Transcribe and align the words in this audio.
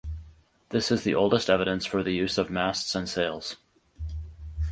This 0.69 0.89
is 0.89 1.03
the 1.03 1.13
oldest 1.13 1.47
evidence 1.47 1.85
for 1.85 2.01
the 2.01 2.11
use 2.15 2.39
of 2.39 2.49
masts 2.49 2.95
and 2.95 3.07
sails. 3.07 3.57